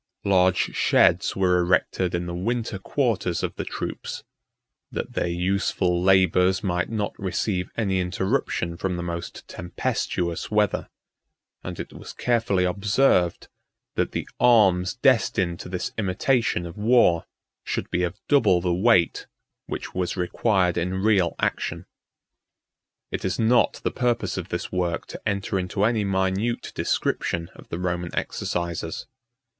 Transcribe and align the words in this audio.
Large 0.25 0.75
sheds 0.75 1.35
were 1.35 1.57
erected 1.59 2.15
in 2.15 2.25
the 2.25 2.33
winter 2.33 2.79
quarters 2.79 3.43
of 3.43 3.53
the 3.55 3.63
troops, 3.63 4.23
that 4.91 5.13
their 5.13 5.27
useful 5.27 6.01
labors 6.01 6.63
might 6.63 6.89
not 6.89 7.13
receive 7.19 7.69
any 7.77 7.99
interruption 7.99 8.77
from 8.77 8.97
the 8.97 9.03
most 9.03 9.47
tempestuous 9.47 10.49
weather; 10.49 10.89
and 11.63 11.79
it 11.79 11.93
was 11.93 12.13
carefully 12.13 12.63
observed, 12.63 13.47
that 13.93 14.11
the 14.11 14.27
arms 14.39 14.95
destined 14.95 15.59
to 15.59 15.69
this 15.69 15.91
imitation 15.99 16.65
of 16.65 16.79
war, 16.79 17.27
should 17.63 17.91
be 17.91 18.01
of 18.01 18.19
double 18.27 18.59
the 18.59 18.73
weight 18.73 19.27
which 19.67 19.93
was 19.93 20.17
required 20.17 20.79
in 20.79 21.03
real 21.03 21.35
action. 21.37 21.85
37 23.11 23.11
It 23.11 23.23
is 23.23 23.37
not 23.37 23.73
the 23.83 23.91
purpose 23.91 24.35
of 24.35 24.49
this 24.49 24.71
work 24.71 25.05
to 25.09 25.21
enter 25.29 25.59
into 25.59 25.83
any 25.83 26.03
minute 26.03 26.71
description 26.73 27.51
of 27.53 27.69
the 27.69 27.77
Roman 27.77 28.09
exercises. 28.15 29.05